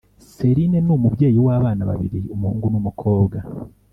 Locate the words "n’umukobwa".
2.69-3.37